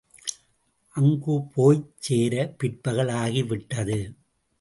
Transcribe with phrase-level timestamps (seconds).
[0.95, 3.99] அங்குப்போ ய்ச் சேர பிற்பகல் ஆகிவிட்டது.